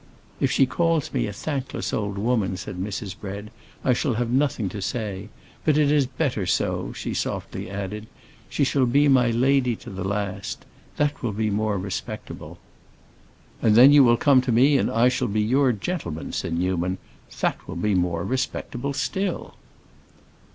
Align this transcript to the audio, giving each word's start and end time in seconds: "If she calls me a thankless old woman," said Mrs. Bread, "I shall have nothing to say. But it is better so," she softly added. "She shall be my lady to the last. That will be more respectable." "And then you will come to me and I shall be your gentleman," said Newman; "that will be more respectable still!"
"If 0.39 0.49
she 0.51 0.65
calls 0.65 1.13
me 1.13 1.27
a 1.27 1.31
thankless 1.31 1.93
old 1.93 2.17
woman," 2.17 2.57
said 2.57 2.77
Mrs. 2.77 3.15
Bread, 3.15 3.51
"I 3.85 3.93
shall 3.93 4.15
have 4.15 4.31
nothing 4.31 4.67
to 4.69 4.81
say. 4.81 5.29
But 5.63 5.77
it 5.77 5.91
is 5.91 6.07
better 6.07 6.47
so," 6.47 6.91
she 6.93 7.13
softly 7.13 7.69
added. 7.69 8.07
"She 8.49 8.63
shall 8.63 8.87
be 8.87 9.07
my 9.07 9.29
lady 9.29 9.75
to 9.75 9.91
the 9.91 10.03
last. 10.03 10.65
That 10.97 11.21
will 11.21 11.33
be 11.33 11.51
more 11.51 11.77
respectable." 11.77 12.57
"And 13.61 13.75
then 13.75 13.91
you 13.91 14.03
will 14.03 14.17
come 14.17 14.41
to 14.41 14.51
me 14.51 14.75
and 14.79 14.89
I 14.89 15.07
shall 15.07 15.27
be 15.27 15.41
your 15.41 15.71
gentleman," 15.71 16.31
said 16.33 16.53
Newman; 16.53 16.97
"that 17.39 17.67
will 17.67 17.75
be 17.75 17.93
more 17.93 18.25
respectable 18.25 18.93
still!" 18.93 19.53